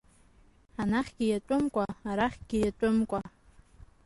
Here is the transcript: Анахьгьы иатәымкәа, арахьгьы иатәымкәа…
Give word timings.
Анахьгьы 0.81 1.25
иатәымкәа, 1.27 1.85
арахьгьы 2.09 2.57
иатәымкәа… 2.59 3.19